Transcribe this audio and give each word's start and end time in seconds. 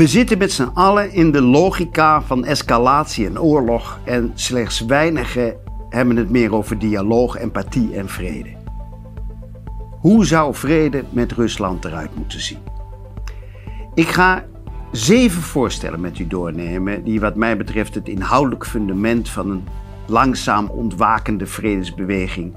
We 0.00 0.06
zitten 0.06 0.38
met 0.38 0.52
z'n 0.52 0.70
allen 0.74 1.12
in 1.12 1.30
de 1.30 1.42
logica 1.42 2.22
van 2.22 2.44
escalatie 2.44 3.26
en 3.26 3.40
oorlog 3.40 3.98
en 4.04 4.32
slechts 4.34 4.80
weinigen 4.80 5.56
hebben 5.88 6.16
het 6.16 6.30
meer 6.30 6.54
over 6.54 6.78
dialoog, 6.78 7.36
empathie 7.36 7.96
en 7.96 8.08
vrede. 8.08 8.48
Hoe 9.98 10.26
zou 10.26 10.54
vrede 10.54 11.04
met 11.10 11.32
Rusland 11.32 11.84
eruit 11.84 12.16
moeten 12.16 12.40
zien? 12.40 12.58
Ik 13.94 14.08
ga 14.08 14.44
zeven 14.92 15.42
voorstellen 15.42 16.00
met 16.00 16.18
u 16.18 16.26
doornemen 16.26 17.04
die 17.04 17.20
wat 17.20 17.36
mij 17.36 17.56
betreft 17.56 17.94
het 17.94 18.08
inhoudelijk 18.08 18.66
fundament 18.66 19.28
van 19.28 19.50
een 19.50 19.64
langzaam 20.06 20.66
ontwakende 20.66 21.46
vredesbeweging 21.46 22.54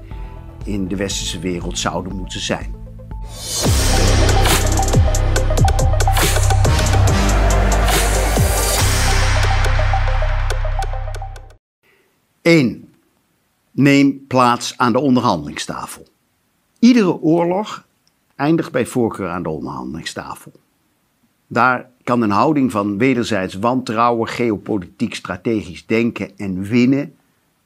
in 0.64 0.88
de 0.88 0.96
westerse 0.96 1.38
wereld 1.38 1.78
zouden 1.78 2.16
moeten 2.16 2.40
zijn. 2.40 2.74
1. 12.44 12.94
Neem 13.70 14.26
plaats 14.26 14.78
aan 14.78 14.92
de 14.92 14.98
onderhandelingstafel. 14.98 16.06
Iedere 16.78 17.20
oorlog 17.20 17.86
eindigt 18.36 18.72
bij 18.72 18.86
voorkeur 18.86 19.28
aan 19.28 19.42
de 19.42 19.48
onderhandelingstafel. 19.48 20.52
Daar 21.46 21.90
kan 22.02 22.22
een 22.22 22.30
houding 22.30 22.70
van 22.70 22.98
wederzijds 22.98 23.54
wantrouwen, 23.54 24.28
geopolitiek 24.28 25.14
strategisch 25.14 25.86
denken 25.86 26.38
en 26.38 26.62
winnen 26.62 27.14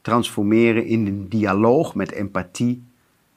transformeren 0.00 0.86
in 0.86 1.06
een 1.06 1.28
dialoog 1.28 1.94
met 1.94 2.12
empathie 2.12 2.82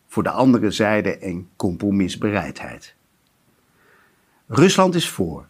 voor 0.07 0.23
de 0.23 0.31
andere 0.31 0.71
zijde 0.71 1.17
en 1.17 1.49
compromisbereidheid. 1.55 2.95
Rusland 4.47 4.95
is 4.95 5.09
voor 5.09 5.47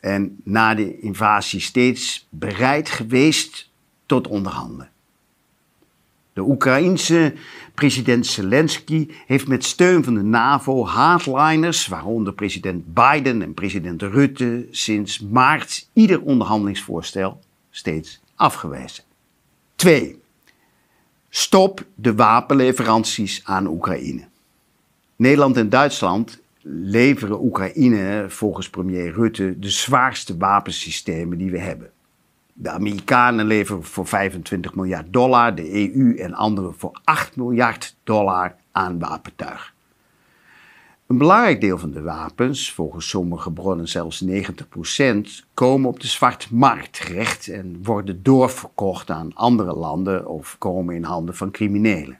en 0.00 0.40
na 0.44 0.74
de 0.74 1.00
invasie 1.00 1.60
steeds 1.60 2.26
bereid 2.30 2.88
geweest 2.88 3.70
tot 4.06 4.28
onderhandelen. 4.28 4.90
De 6.38 6.44
Oekraïense 6.44 7.34
president 7.74 8.26
Zelensky 8.26 9.08
heeft 9.26 9.48
met 9.48 9.64
steun 9.64 10.04
van 10.04 10.14
de 10.14 10.22
NAVO 10.22 10.86
hardliners, 10.86 11.86
waaronder 11.86 12.32
president 12.32 12.94
Biden 12.94 13.42
en 13.42 13.54
president 13.54 14.02
Rutte, 14.02 14.66
sinds 14.70 15.20
maart 15.20 15.88
ieder 15.92 16.22
onderhandelingsvoorstel 16.22 17.40
steeds 17.70 18.20
afgewezen. 18.34 19.04
2. 19.74 20.20
Stop 21.28 21.84
de 21.94 22.14
wapenleveranties 22.14 23.40
aan 23.44 23.66
Oekraïne. 23.66 24.28
Nederland 25.16 25.56
en 25.56 25.68
Duitsland 25.68 26.40
leveren 26.62 27.44
Oekraïne 27.44 28.24
volgens 28.28 28.70
premier 28.70 29.12
Rutte 29.12 29.58
de 29.58 29.70
zwaarste 29.70 30.36
wapensystemen 30.36 31.38
die 31.38 31.50
we 31.50 31.58
hebben. 31.58 31.90
De 32.60 32.70
Amerikanen 32.70 33.46
leveren 33.46 33.84
voor 33.84 34.06
25 34.06 34.74
miljard 34.74 35.12
dollar, 35.12 35.54
de 35.54 35.94
EU 35.94 36.16
en 36.16 36.34
anderen 36.34 36.74
voor 36.74 37.00
8 37.04 37.36
miljard 37.36 37.96
dollar 38.04 38.56
aan 38.72 38.98
wapentuig. 38.98 39.74
Een 41.06 41.18
belangrijk 41.18 41.60
deel 41.60 41.78
van 41.78 41.90
de 41.90 42.02
wapens, 42.02 42.72
volgens 42.72 43.08
sommige 43.08 43.52
bronnen 43.52 43.88
zelfs 43.88 44.24
90%, 44.24 44.28
komen 45.54 45.88
op 45.88 46.00
de 46.00 46.06
zwarte 46.06 46.54
markt 46.54 46.92
terecht 46.92 47.48
en 47.48 47.80
worden 47.82 48.22
doorverkocht 48.22 49.10
aan 49.10 49.34
andere 49.34 49.72
landen 49.72 50.26
of 50.26 50.56
komen 50.58 50.94
in 50.94 51.04
handen 51.04 51.36
van 51.36 51.50
criminelen. 51.50 52.18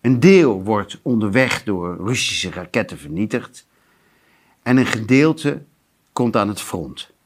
Een 0.00 0.20
deel 0.20 0.62
wordt 0.62 1.00
onderweg 1.02 1.64
door 1.64 1.96
Russische 1.96 2.50
raketten 2.50 2.98
vernietigd 2.98 3.66
en 4.62 4.76
een 4.76 4.86
gedeelte 4.86 5.62
komt 6.12 6.36
aan 6.36 6.48
het 6.48 6.60
front. 6.60 7.16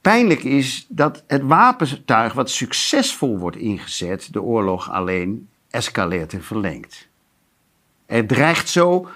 Pijnlijk 0.00 0.42
is 0.42 0.86
dat 0.88 1.24
het 1.26 1.42
wapentuig 1.42 2.32
wat 2.32 2.50
succesvol 2.50 3.38
wordt 3.38 3.56
ingezet, 3.56 4.32
de 4.32 4.42
oorlog 4.42 4.90
alleen 4.90 5.48
escaleert 5.70 6.32
en 6.32 6.42
verlengt. 6.42 7.08
Er 8.06 8.26
dreigt 8.26 8.68
zo 8.68 9.08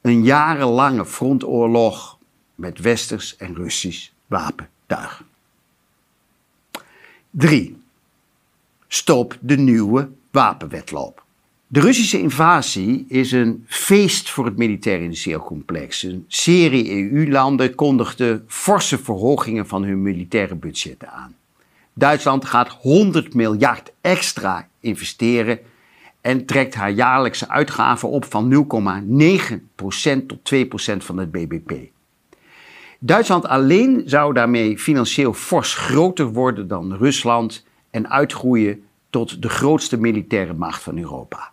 een 0.00 0.22
jarenlange 0.22 1.06
frontoorlog 1.06 2.18
met 2.54 2.78
westers 2.78 3.36
en 3.36 3.54
Russisch 3.54 4.10
wapentuig. 4.26 5.22
3. 7.30 7.82
Stop 8.88 9.38
de 9.40 9.56
nieuwe 9.56 10.10
wapenwetloop. 10.30 11.23
De 11.74 11.80
Russische 11.80 12.18
invasie 12.18 13.04
is 13.08 13.32
een 13.32 13.64
feest 13.68 14.30
voor 14.30 14.44
het 14.44 14.56
militair-industrieel 14.56 15.44
complex. 15.44 16.02
Een 16.02 16.24
serie 16.28 17.10
EU-landen 17.10 17.74
kondigde 17.74 18.42
forse 18.46 18.98
verhogingen 18.98 19.66
van 19.66 19.84
hun 19.84 20.02
militaire 20.02 20.54
budgetten 20.54 21.10
aan. 21.10 21.36
Duitsland 21.92 22.44
gaat 22.44 22.68
100 22.68 23.34
miljard 23.34 23.92
extra 24.00 24.68
investeren 24.80 25.58
en 26.20 26.46
trekt 26.46 26.74
haar 26.74 26.90
jaarlijkse 26.90 27.48
uitgaven 27.48 28.08
op 28.08 28.24
van 28.24 28.52
0,9% 28.52 30.26
tot 30.26 30.52
2% 30.54 30.96
van 30.96 31.16
het 31.18 31.30
BBP. 31.30 31.72
Duitsland 32.98 33.46
alleen 33.46 34.02
zou 34.06 34.34
daarmee 34.34 34.78
financieel 34.78 35.32
fors 35.32 35.74
groter 35.74 36.32
worden 36.32 36.68
dan 36.68 36.96
Rusland 36.96 37.66
en 37.90 38.10
uitgroeien 38.10 38.82
tot 39.10 39.42
de 39.42 39.48
grootste 39.48 39.96
militaire 39.96 40.52
macht 40.52 40.82
van 40.82 40.98
Europa. 40.98 41.52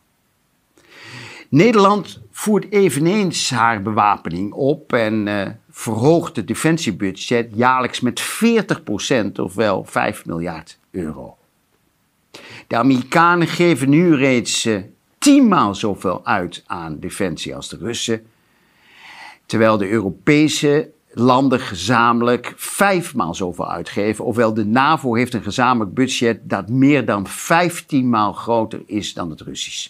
Nederland 1.51 2.21
voert 2.31 2.71
eveneens 2.71 3.49
haar 3.49 3.81
bewapening 3.81 4.53
op 4.53 4.93
en 4.93 5.27
uh, 5.27 5.47
verhoogt 5.69 6.35
het 6.35 6.47
defensiebudget 6.47 7.49
jaarlijks 7.53 7.99
met 7.99 8.21
40%, 8.21 9.31
ofwel 9.35 9.83
5 9.83 10.25
miljard 10.25 10.79
euro. 10.91 11.37
De 12.67 12.75
Amerikanen 12.75 13.47
geven 13.47 13.89
nu 13.89 14.15
reeds 14.15 14.65
uh, 14.65 14.81
tienmaal 15.17 15.75
zoveel 15.75 16.25
uit 16.25 16.63
aan 16.65 16.99
defensie 16.99 17.55
als 17.55 17.69
de 17.69 17.77
Russen, 17.77 18.25
terwijl 19.45 19.77
de 19.77 19.89
Europese 19.89 20.91
landen 21.13 21.59
gezamenlijk 21.59 22.53
vijfmaal 22.55 23.35
zoveel 23.35 23.71
uitgeven. 23.71 24.25
Ofwel 24.25 24.53
de 24.53 24.65
NAVO 24.65 25.15
heeft 25.15 25.33
een 25.33 25.43
gezamenlijk 25.43 25.93
budget 25.95 26.49
dat 26.49 26.69
meer 26.69 27.05
dan 27.05 27.27
15 27.27 28.09
maal 28.09 28.33
groter 28.33 28.83
is 28.85 29.13
dan 29.13 29.29
het 29.29 29.41
Russische. 29.41 29.89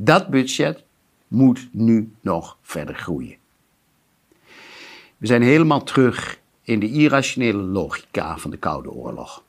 Dat 0.00 0.28
budget 0.28 0.84
moet 1.28 1.68
nu 1.72 2.12
nog 2.20 2.56
verder 2.62 2.94
groeien. 2.94 3.36
We 5.16 5.26
zijn 5.26 5.42
helemaal 5.42 5.82
terug 5.82 6.38
in 6.62 6.80
de 6.80 6.90
irrationele 6.90 7.62
logica 7.62 8.38
van 8.38 8.50
de 8.50 8.56
Koude 8.56 8.90
Oorlog. 8.90 9.42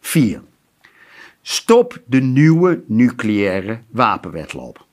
4. 0.00 0.42
Stop 1.42 2.02
de 2.06 2.20
nieuwe 2.20 2.82
nucleaire 2.86 3.80
wapenwetloop. 3.90 4.86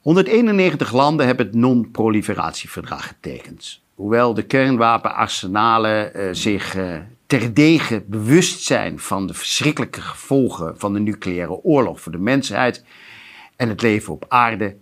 191 0.00 0.92
landen 0.92 1.26
hebben 1.26 1.46
het 1.46 1.54
non-proliferatieverdrag 1.54 3.06
getekend. 3.06 3.80
Hoewel 3.94 4.34
de 4.34 4.42
kernwapenarsenalen 4.42 6.16
uh, 6.16 6.28
zich 6.32 6.76
uh, 6.76 6.98
terdege 7.30 8.04
bewust 8.06 8.62
zijn 8.62 8.98
van 8.98 9.26
de 9.26 9.34
verschrikkelijke 9.34 10.00
gevolgen 10.00 10.78
van 10.78 10.92
de 10.92 10.98
nucleaire 10.98 11.52
oorlog 11.62 12.00
voor 12.00 12.12
de 12.12 12.18
mensheid 12.18 12.84
en 13.56 13.68
het 13.68 13.82
leven 13.82 14.12
op 14.12 14.24
aarde, 14.28 14.76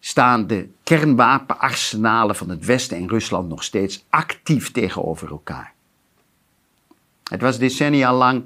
staan 0.00 0.46
de 0.46 0.68
kernwapenarsenalen 0.82 2.36
van 2.36 2.48
het 2.48 2.64
Westen 2.64 2.96
en 2.96 3.08
Rusland 3.08 3.48
nog 3.48 3.62
steeds 3.62 4.04
actief 4.08 4.70
tegenover 4.70 5.30
elkaar. 5.30 5.72
Het 7.30 7.40
was 7.40 7.58
decennia 7.58 8.14
lang 8.14 8.44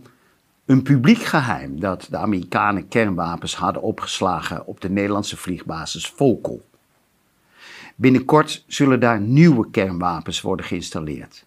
een 0.65 0.83
publiek 0.83 1.23
geheim 1.23 1.81
dat 1.81 2.07
de 2.11 2.17
Amerikanen 2.17 2.89
kernwapens 2.89 3.57
hadden 3.57 3.83
opgeslagen 3.83 4.67
op 4.67 4.81
de 4.81 4.91
Nederlandse 4.91 5.37
vliegbasis 5.37 6.07
Volkel. 6.09 6.65
Binnenkort 7.95 8.65
zullen 8.67 9.01
daar 9.01 9.21
nieuwe 9.21 9.71
kernwapens 9.71 10.41
worden 10.41 10.67
geïnstalleerd. 10.67 11.46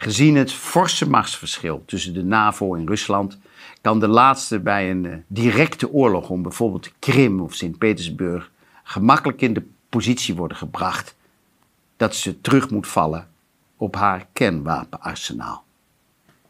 Gezien 0.00 0.36
het 0.36 0.52
forse 0.52 1.08
machtsverschil 1.08 1.82
tussen 1.86 2.14
de 2.14 2.24
NAVO 2.24 2.74
en 2.74 2.86
Rusland 2.86 3.38
kan 3.80 4.00
de 4.00 4.08
laatste 4.08 4.60
bij 4.60 4.90
een 4.90 5.06
eh, 5.06 5.16
directe 5.26 5.92
oorlog 5.92 6.30
om 6.30 6.42
bijvoorbeeld 6.42 6.92
Krim 6.98 7.40
of 7.40 7.54
Sint-Petersburg 7.54 8.50
gemakkelijk 8.82 9.40
in 9.40 9.52
de 9.52 9.62
positie 9.88 10.34
worden 10.34 10.56
gebracht 10.56 11.16
dat 11.96 12.14
ze 12.14 12.40
terug 12.40 12.70
moet 12.70 12.86
vallen 12.86 13.28
op 13.76 13.94
haar 13.94 14.26
kernwapenarsenaal. 14.32 15.64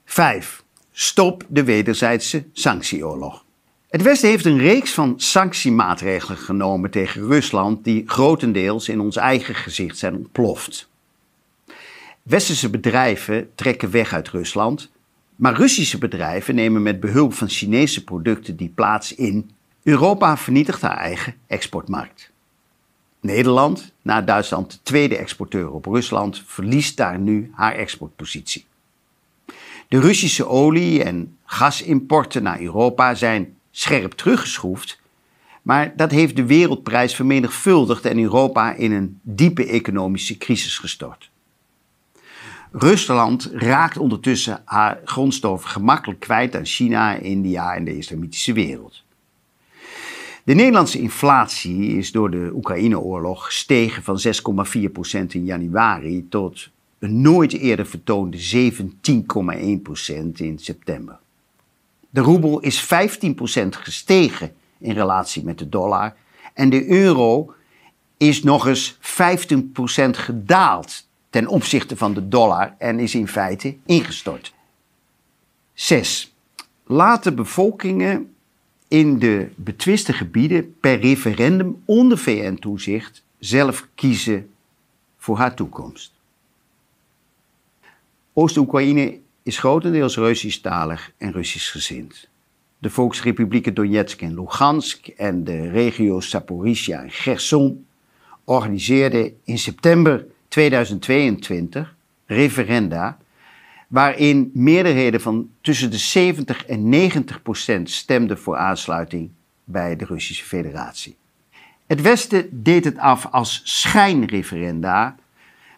5. 0.05 0.65
Stop 0.93 1.45
de 1.49 1.65
wederzijdse 1.65 2.45
sanctieoorlog. 2.53 3.45
Het 3.89 4.03
Westen 4.03 4.29
heeft 4.29 4.45
een 4.45 4.59
reeks 4.59 4.93
van 4.93 5.15
sanctiemaatregelen 5.17 6.39
genomen 6.39 6.91
tegen 6.91 7.27
Rusland 7.27 7.85
die 7.85 8.03
grotendeels 8.07 8.89
in 8.89 9.01
ons 9.01 9.17
eigen 9.17 9.55
gezicht 9.55 9.99
zijn 9.99 10.17
ontploft. 10.17 10.89
Westerse 12.29 12.71
bedrijven 12.71 13.55
trekken 13.55 13.91
weg 13.91 14.13
uit 14.13 14.29
Rusland, 14.29 14.91
maar 15.37 15.55
Russische 15.55 15.99
bedrijven 15.99 16.55
nemen 16.55 16.83
met 16.83 17.01
behulp 17.01 17.35
van 17.35 17.49
Chinese 17.49 18.05
producten 18.05 18.57
die 18.57 18.69
plaats 18.69 19.15
in. 19.15 19.51
Europa 19.83 20.37
vernietigt 20.37 20.81
haar 20.81 20.97
eigen 20.97 21.35
exportmarkt. 21.47 22.31
Nederland, 23.21 23.93
na 24.03 24.23
Duitsland 24.23 24.71
de 24.71 24.79
tweede 24.83 25.17
exporteur 25.17 25.71
op 25.71 25.85
Rusland, 25.87 26.43
verliest 26.47 26.97
daar 26.97 27.19
nu 27.19 27.51
haar 27.55 27.75
exportpositie. 27.75 28.65
De 29.89 30.01
Russische 30.01 30.47
olie- 30.47 31.03
en 31.03 31.37
gasimporten 31.45 32.43
naar 32.43 32.61
Europa 32.61 33.15
zijn 33.15 33.57
scherp 33.71 34.13
teruggeschroefd, 34.13 35.01
maar 35.63 35.97
dat 35.97 36.11
heeft 36.11 36.37
de 36.37 36.45
wereldprijs 36.45 37.15
vermenigvuldigd 37.15 38.05
en 38.05 38.19
Europa 38.19 38.75
in 38.75 38.93
een 38.93 39.19
diepe 39.23 39.67
economische 39.67 40.39
crisis 40.39 40.79
gestort. 40.79 41.31
Rusland 42.73 43.51
raakt 43.53 43.99
ondertussen 43.99 44.63
haar 44.65 45.01
grondstoffen 45.05 45.71
gemakkelijk 45.71 46.21
kwijt 46.21 46.57
aan 46.57 46.67
China, 46.67 47.15
India 47.15 47.75
en 47.75 47.85
de 47.85 47.97
islamitische 47.97 48.53
wereld. 48.53 49.03
De 50.45 50.55
Nederlandse 50.55 50.99
inflatie 50.99 51.97
is 51.97 52.13
door 52.13 52.31
de 52.31 52.51
Oekraïne-oorlog 52.55 53.45
gestegen 53.45 54.03
van 54.03 54.21
6,4% 54.27 55.27
in 55.29 55.45
januari 55.45 56.29
tot 56.29 56.69
een 56.99 57.21
nooit 57.21 57.53
eerder 57.53 57.87
vertoonde 57.87 58.71
17,1% 58.71 58.83
in 60.35 60.59
september. 60.59 61.19
De 62.11 62.21
roebel 62.21 62.61
is 62.61 62.85
15% 62.85 62.87
gestegen 63.69 64.53
in 64.79 64.93
relatie 64.93 65.45
met 65.45 65.59
de 65.59 65.69
dollar 65.69 66.15
en 66.55 66.71
de 66.71 66.89
euro 66.89 67.55
is 68.17 68.43
nog 68.43 68.67
eens 68.67 68.95
15% 68.95 68.99
gedaald 70.11 71.08
ten 71.31 71.47
opzichte 71.47 71.97
van 71.97 72.15
de 72.15 72.29
dollar 72.29 72.75
en 72.79 72.99
is 72.99 73.15
in 73.15 73.29
feite 73.29 73.77
ingestort. 73.87 74.55
6. 75.75 76.35
Laat 76.85 77.25
de 77.25 77.33
bevolkingen 77.33 78.35
in 78.89 79.19
de 79.19 79.49
betwiste 79.57 80.13
gebieden 80.13 80.77
per 80.81 81.01
referendum 81.01 81.83
onder 81.85 82.19
VN-toezicht 82.19 83.25
zelf 83.39 83.89
kiezen 83.95 84.51
voor 85.17 85.37
haar 85.37 85.55
toekomst. 85.55 86.13
Oost-Oekraïne 88.33 89.19
is 89.43 89.59
grotendeels 89.59 90.17
Russisch-talig 90.17 91.13
en 91.19 91.33
Russisch-gezind. 91.33 92.29
De 92.79 92.91
Volksrepublieken 92.91 93.75
Donetsk 93.75 94.23
en 94.23 94.35
Lugansk 94.35 95.07
en 95.07 95.45
de 95.45 95.71
regio's 95.71 96.31
Zaporizhia 96.31 97.03
en 97.03 97.11
Gerson 97.11 97.87
organiseerden 98.45 99.41
in 99.45 99.59
september 99.59 100.27
2022 100.49 101.95
referenda 102.27 103.19
waarin 103.89 104.51
meerderheden 104.55 105.21
van 105.21 105.51
tussen 105.61 105.91
de 105.91 105.99
70 105.99 106.67
en 106.67 106.89
90 106.89 107.43
procent 107.43 107.91
stemden 107.91 108.39
voor 108.39 108.57
aansluiting 108.57 109.31
bij 109.65 109.97
de 109.97 110.05
Russische 110.05 110.45
Federatie. 110.45 111.17
Het 111.87 112.03
Westen 112.03 112.49
deed 112.63 112.85
het 112.85 112.99
af 112.99 113.27
als 113.27 113.61
schijnreferenda, 113.65 115.17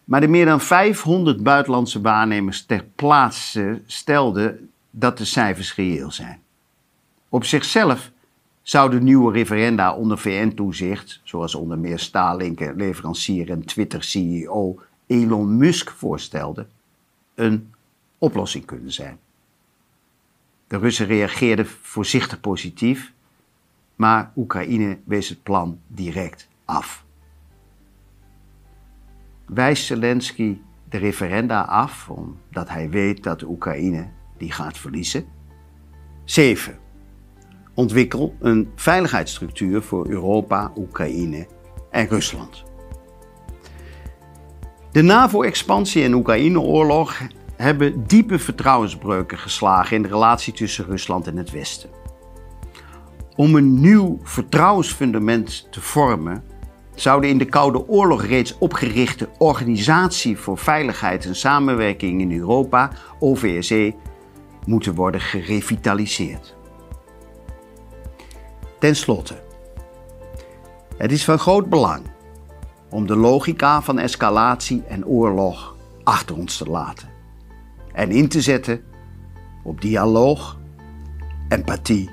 maar 0.05 0.21
de 0.21 0.29
meer 0.29 0.45
dan 0.45 0.61
500 0.61 1.43
buitenlandse 1.43 2.01
waarnemers 2.01 2.65
ter 2.65 2.85
plaatse 2.95 3.83
stelden 3.87 4.71
dat 4.91 5.19
de 5.19 5.25
cijfers 5.25 5.75
reëel 5.75 6.11
zijn. 6.11 6.39
Op 7.29 7.45
zichzelf 7.45 8.11
zouden 8.71 9.05
nieuwe 9.05 9.33
referenda 9.33 9.95
onder 9.95 10.19
VN-toezicht, 10.19 11.21
zoals 11.25 11.55
onder 11.55 11.79
meer 11.79 11.99
Starlink, 11.99 12.61
leverancier 12.77 13.51
en 13.51 13.65
Twitter-CEO 13.65 14.81
Elon 15.07 15.57
Musk 15.57 15.91
voorstelde, 15.91 16.67
een 17.35 17.73
oplossing 18.19 18.65
kunnen 18.65 18.93
zijn. 18.93 19.19
De 20.67 20.79
Russen 20.79 21.07
reageerden 21.07 21.67
voorzichtig 21.67 22.41
positief, 22.41 23.13
maar 23.97 24.33
Oekraïne 24.37 24.99
wees 25.05 25.29
het 25.29 25.43
plan 25.43 25.81
direct 25.87 26.49
af. 26.65 27.05
Wijst 29.47 29.85
Zelensky 29.85 30.59
de 30.89 30.99
referenda 30.99 31.61
af 31.61 32.09
omdat 32.09 32.69
hij 32.69 32.91
weet 32.91 33.23
dat 33.23 33.41
de 33.41 33.49
Oekraïne 33.49 34.09
die 34.39 34.53
gaat 34.53 34.79
verliezen? 34.79 35.29
7. 36.25 36.90
Ontwikkel 37.75 38.35
een 38.41 38.71
veiligheidsstructuur 38.75 39.83
voor 39.83 40.09
Europa, 40.09 40.73
Oekraïne 40.77 41.47
en 41.91 42.09
Rusland. 42.09 42.65
De 44.93 45.03
NAVO-expansie 45.03 46.05
en 46.05 46.15
Oekraïne-oorlog 46.15 47.21
hebben 47.57 48.07
diepe 48.07 48.39
vertrouwensbreuken 48.39 49.39
geslagen 49.39 49.97
in 49.97 50.03
de 50.03 50.09
relatie 50.09 50.53
tussen 50.53 50.85
Rusland 50.85 51.27
en 51.27 51.37
het 51.37 51.51
Westen. 51.51 51.91
Om 53.37 53.55
een 53.55 53.81
nieuw 53.81 54.19
vertrouwensfundament 54.23 55.67
te 55.71 55.81
vormen, 55.81 56.45
zou 56.95 57.21
de 57.21 57.29
in 57.29 57.39
de 57.39 57.45
Koude 57.45 57.89
Oorlog 57.89 58.25
reeds 58.25 58.59
opgerichte 58.59 59.29
Organisatie 59.39 60.37
voor 60.37 60.59
Veiligheid 60.59 61.25
en 61.25 61.37
Samenwerking 61.37 62.21
in 62.21 62.39
Europa, 62.39 62.91
OVSE, 63.19 63.95
moeten 64.67 64.95
worden 64.95 65.21
gerevitaliseerd. 65.21 66.59
Ten 68.81 68.97
slotte, 68.97 69.35
het 70.97 71.13
is 71.13 71.25
van 71.25 71.39
groot 71.39 71.69
belang 71.69 72.03
om 72.91 73.07
de 73.07 73.17
logica 73.17 73.83
van 73.83 73.99
escalatie 73.99 74.83
en 74.89 75.07
oorlog 75.07 75.77
achter 76.05 76.37
ons 76.37 76.57
te 76.57 76.65
laten 76.65 77.09
en 77.93 78.11
in 78.11 78.29
te 78.29 78.41
zetten 78.41 78.83
op 79.63 79.81
dialoog, 79.81 80.59
empathie 81.49 82.11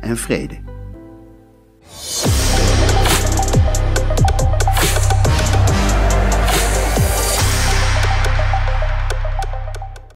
en 0.00 0.16
vrede. 0.16 0.58